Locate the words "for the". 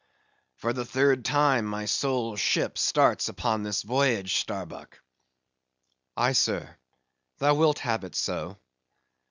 0.55-0.83